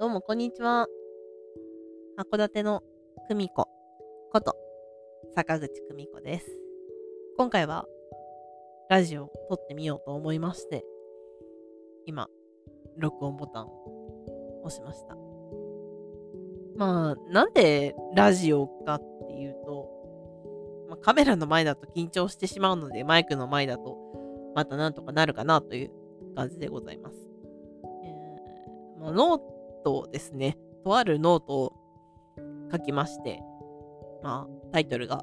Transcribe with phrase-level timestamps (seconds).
[0.00, 0.86] どうも、こんにちは。
[2.16, 2.82] 函館の
[3.28, 3.68] 久美子
[4.32, 4.56] こと、
[5.34, 6.46] 坂口久美子です。
[7.36, 7.84] 今回は、
[8.88, 10.86] ラジオを撮ってみようと思いまして、
[12.06, 12.28] 今、
[12.96, 15.18] 録音ボタンを押しました。
[16.76, 19.86] まあ、なんでラジオかっていうと、
[20.88, 23.98] まあ、カメラの前だと緊張してしまうので、マイクの前だと、
[24.54, 25.90] またなんとかなるかなという
[26.34, 27.18] 感じでございます。
[28.02, 30.56] えーまあ、ノートですね。
[30.84, 31.72] とあるノートを
[32.72, 33.40] 書きまして、
[34.22, 35.22] まあ、タイトルが、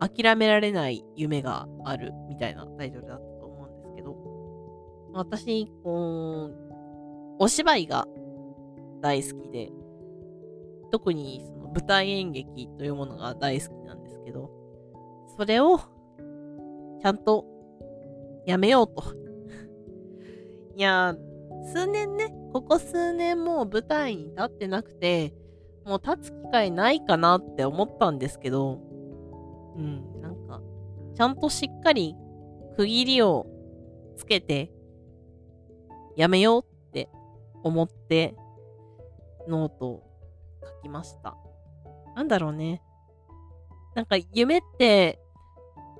[0.00, 4.16] 諦められない夢があるみたいなタイトルだったと思うんですけど、
[5.12, 6.68] 私、こう、
[7.40, 8.06] お芝居が
[9.00, 9.72] 大好きで、
[10.90, 14.50] 特にその舞台演劇というものが大好きなんですけど、
[15.36, 17.44] それをちゃんと
[18.46, 19.02] やめようと。
[20.76, 21.14] いや、
[21.72, 25.34] 数年ね、ここ数年もう舞台に立ってなくて、
[25.84, 28.80] もう立つ機会ないかなって思ったんですけど、
[29.76, 30.60] うん、なんか、
[31.14, 32.16] ちゃんとしっかり
[32.76, 33.46] 区切りを
[34.16, 34.72] つけて、
[36.16, 37.08] やめようって
[37.62, 38.34] 思って、
[39.46, 40.02] ノートを
[40.62, 41.36] 書きました。
[42.16, 42.82] なんだろうね。
[43.94, 45.20] なんか夢って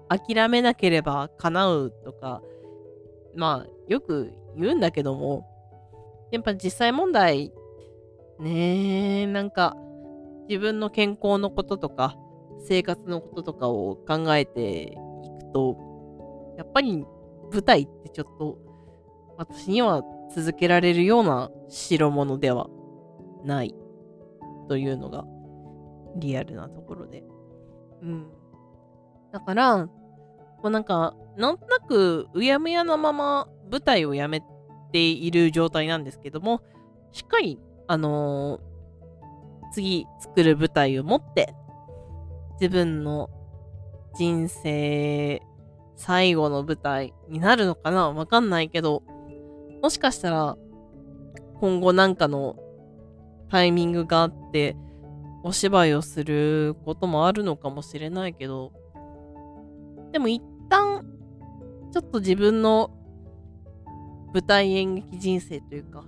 [0.09, 2.43] 諦めなければ叶うとか、
[3.35, 5.47] まあよく言うんだけども、
[6.31, 7.53] やっぱ実際問題、
[8.41, 9.77] ねえ、なんか
[10.49, 12.17] 自分の健康のこととか、
[12.61, 17.05] 生活のこととかを考えていくと、やっぱり
[17.53, 18.59] 舞台ってちょっと
[19.37, 20.03] 私には
[20.35, 22.69] 続けられるような代物では
[23.45, 23.75] ない
[24.69, 25.25] というのが
[26.17, 27.25] リアルなところで。
[28.03, 28.27] うん。
[29.33, 29.93] だから、も
[30.65, 34.43] うなんか、なんとなくうやむやなまま舞台をやめ
[34.91, 36.63] ている状態なんですけども、
[37.13, 38.69] しっかり、あのー
[39.71, 41.55] 次作る舞台を持って、
[42.61, 43.31] 自分の
[44.17, 45.43] 人生
[45.97, 49.03] 最後の舞台になるのかなわかんないけど、
[49.83, 50.57] もしかしたら
[51.61, 52.57] 今後なんかの
[53.51, 54.77] タイミングがあって、
[55.45, 58.73] お芝居をすることもあるのかもしれないけど、
[60.13, 61.05] でも一旦、
[61.93, 62.91] ちょっと自分の
[64.35, 66.05] 舞台演劇人生というか、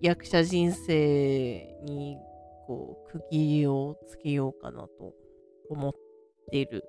[0.00, 2.16] 役者人生に
[2.66, 5.14] こう区切りをつけようかなと
[5.68, 5.92] 思っ
[6.50, 6.84] ている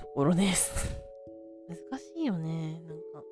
[0.00, 1.00] ところです。
[1.68, 2.80] 難しいよね。
[2.86, 3.24] なんか、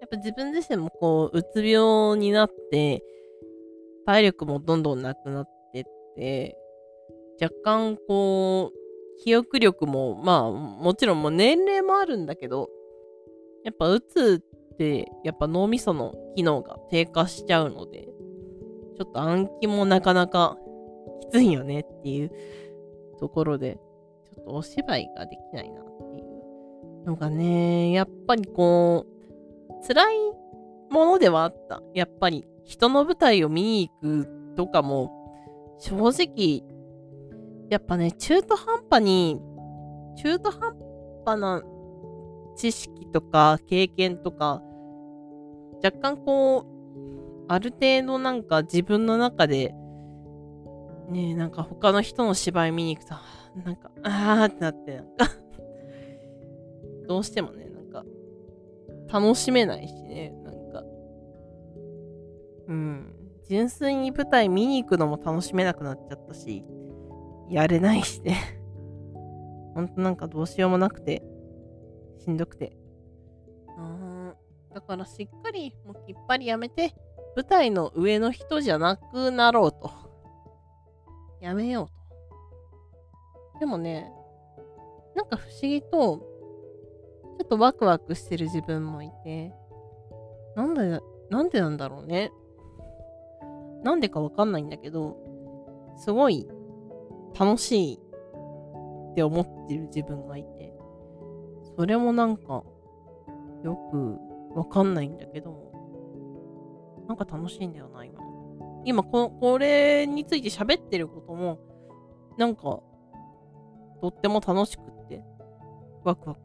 [0.00, 3.02] やっぱ自分自身もこう、うつ病になって、
[4.04, 5.84] 体力もどんどんなくなってっ
[6.16, 6.58] て、
[7.40, 12.68] 若干こう、記憶力も、まあ、もちろんもう年齢もあるんだけど、
[13.64, 14.52] やっぱうつって、
[15.24, 18.08] やっぱ脳みその機能が低下しちゃうので、
[18.96, 20.56] ちょっと暗記もなかなか
[21.20, 22.30] きついよねっていう
[23.18, 23.78] ところで、
[24.24, 30.16] ちょっとお芝居ができないなっていうのがね、やっぱりこう、辛い
[30.90, 31.82] ものではあった。
[31.94, 35.10] やっぱり人の舞台を見に行くとかも、
[35.78, 36.62] 正直、
[37.70, 39.40] やっぱね、中途半端に、
[40.16, 40.76] 中途半
[41.24, 41.62] 端な
[42.56, 44.62] 知識とか経験とか、
[45.82, 49.74] 若干こう、ある程度なんか自分の中で、
[51.08, 53.14] ね、なんか他の人の芝居見に行くと、
[53.64, 55.28] なんか、あーってなって、なんか
[57.06, 58.04] どうしてもね、なんか、
[59.12, 60.82] 楽しめないしね、なんか、
[62.68, 63.14] うん、
[63.48, 66.64] 純粋に舞台見に行くのも楽しめなくなっちゃったし、
[67.50, 68.36] やれないしね。
[69.74, 71.22] ほんとなんかどうしようもなくて、
[72.24, 72.76] しんどくて。
[73.78, 74.34] うん
[74.74, 76.94] だからしっかり、もうきっぱりやめて、
[77.36, 79.90] 舞台の上の人じゃなくなろうと。
[81.40, 83.60] やめようと。
[83.60, 84.10] でもね、
[85.14, 86.18] なんか不思議と、
[87.38, 89.52] ちょっとワクワクしてる自分もいて、
[90.56, 92.32] なんで、なんでなんだろうね。
[93.82, 95.16] なんでかわかんないんだけど、
[95.96, 96.48] すごい
[97.38, 97.98] 楽しい
[99.12, 100.46] って思ってる自分がい、
[101.82, 102.62] それもなんか、
[103.64, 104.16] よく
[104.56, 105.72] わかんないんだけど、
[107.08, 108.20] なんか楽しいんだよな、今。
[108.84, 111.58] 今こ、これについて喋ってることも、
[112.38, 112.62] なんか、
[114.00, 115.24] とっても楽しくって、
[116.04, 116.40] ワクワク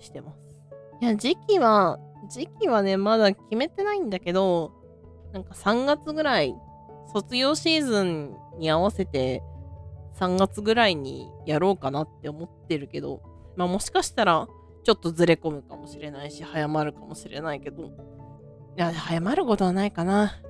[0.00, 0.38] してます。
[1.00, 1.98] いや、時期は、
[2.28, 4.72] 時期はね、まだ決めてないんだけど、
[5.32, 6.54] なんか3月ぐらい、
[7.14, 9.42] 卒業シーズンに合わせて、
[10.16, 13.22] 3月ぐらいにやろうかなって思ってるけど、
[13.56, 14.46] まあもしかしたら、
[14.88, 17.90] ちょっとずれ込むかもしれないし、早まるかもしれないけど、い
[18.76, 20.40] や、早まることはないかな。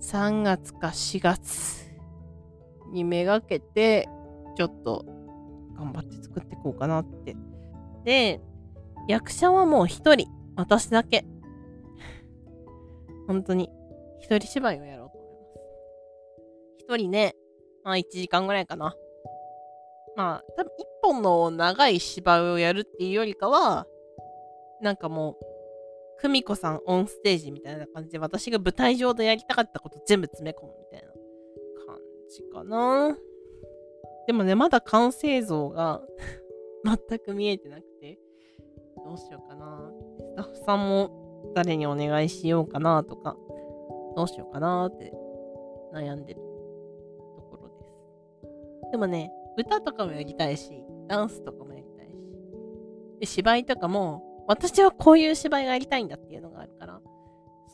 [0.00, 1.84] 3月か4月
[2.92, 4.08] にめがけて、
[4.56, 5.04] ちょっと
[5.76, 7.34] 頑張って作っていこうかなって。
[8.04, 8.40] で、
[9.08, 11.26] 役者はもう一人、私だけ。
[13.26, 13.68] 本当に、
[14.20, 15.38] 一人芝居をやろうと思いま
[16.78, 16.84] す。
[16.84, 17.34] 一人ね、
[17.82, 18.94] まあ1時間ぐらいかな。
[20.16, 23.86] まあ、多分一本の長い芝居をやるっていうよりかは、
[24.80, 25.44] なんかもう、
[26.20, 31.12] 久美子さんオンステージみたいな感じで、私が舞台上でやりたかったこと全部詰め込むみたいな
[31.86, 33.16] 感じかな。
[34.26, 36.02] でもね、まだ完成像が
[37.08, 38.18] 全く見えてなくて、
[39.04, 39.92] どうしようかな。
[40.18, 43.36] スタッフさんも誰にお願いしようかなとか、
[44.16, 45.12] どうしようかなって
[45.92, 47.74] 悩んでるところで
[48.86, 48.90] す。
[48.92, 52.12] でもね、歌とかもやりたいし、ダンスとかもやりたいし、
[53.20, 57.00] で芝居とかも、私はこういう芝居がやりたいんだっていうのがあるから、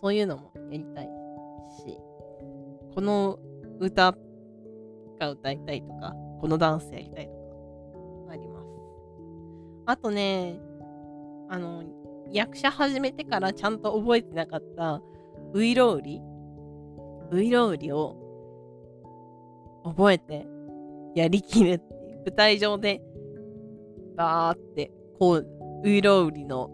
[0.00, 1.08] そういうのもやりたい
[1.84, 1.98] し、
[2.94, 3.38] この
[3.78, 4.16] 歌
[5.18, 7.32] が歌いたいとか、このダンスやりたいと
[8.26, 8.66] か、あります。
[9.86, 10.60] あとね、
[11.48, 11.82] あの、
[12.30, 15.02] 役者始めてからちゃんと覚えてなかった、
[15.52, 16.20] ウイロウリ？
[17.32, 18.16] ウイロウリを
[19.84, 20.46] 覚えて
[21.14, 22.18] やりきるっていう。
[22.26, 23.02] 舞台上で、
[24.16, 25.46] バーって、こう、
[25.84, 26.70] ウイロウリの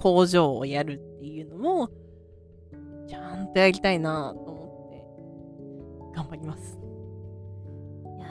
[0.00, 1.88] 工場をやるっていうのも、
[3.08, 4.88] ちゃんとやりたいなと思
[6.06, 6.78] って、頑張ります。
[8.16, 8.26] いや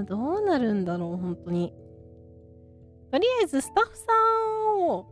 [0.00, 1.74] ー、どうなるんだろう、本当に。
[3.10, 4.04] とりあえず、スタッフさ
[4.76, 5.06] んを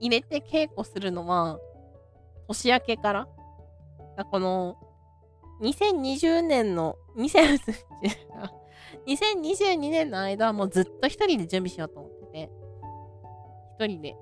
[0.00, 1.58] 入れて稽古するのは、
[2.48, 3.28] 年明けから
[4.30, 4.76] この、
[5.60, 7.74] 2020年の、2020
[9.06, 12.50] 2022年の間はもうずっと一人で準備しようと思ってて、
[13.78, 14.16] 一人で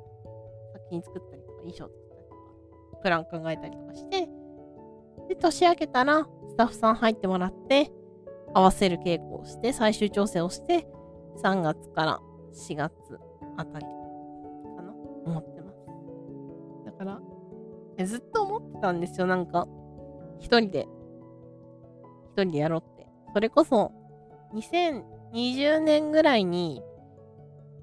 [0.72, 4.28] 作品作ったりとか、衣装作ったりとか、プラン考えたりとかして、
[5.28, 7.90] で、年明けたらスタッフさん入ってもらって、
[8.54, 10.86] 合わせる稽古をして、最終調整をして、
[11.42, 12.20] 3月から
[12.52, 12.92] 4月
[13.56, 13.86] あたり
[14.76, 14.92] かな
[15.24, 15.78] 思ってます。
[16.86, 19.66] だから、ずっと思ってたんですよ、なんか、
[20.40, 20.86] 一人で、
[22.32, 23.06] 一人でやろうって。
[23.32, 23.92] それこそ、
[24.54, 26.82] 2020年ぐらいに、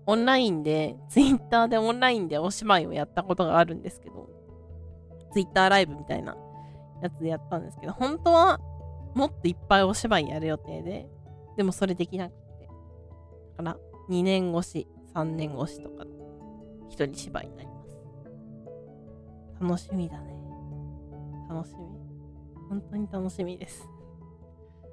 [0.06, 4.30] オンラインで、 ツイッターでオンラインでお芝居をやったことがあるんですけど、
[5.32, 6.36] ツイッターライブみたいな
[7.02, 8.60] やつでやったんですけど、本当は
[9.14, 11.10] もっといっぱいお芝居やる予定で、
[11.58, 12.70] でもそれできなくて。
[13.58, 13.78] だから、
[14.10, 16.12] 2年越し、3年越しとかの
[16.90, 17.90] 一人芝居になります。
[19.62, 20.34] 楽しみだね。
[21.50, 21.88] 楽しみ。
[22.70, 23.90] 本当に楽しみです。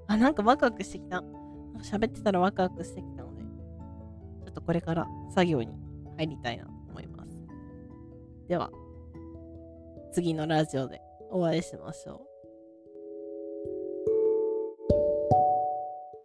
[0.06, 1.22] あ、なんかワクワクしてきた。
[1.82, 5.68] 喋ってたらワクワクしてきたので、ちょっとこれから作業に
[6.16, 7.36] 入りたいなと思います。
[8.48, 8.70] では、
[10.12, 11.00] 次のラジオで
[11.30, 12.35] お会いしましょう。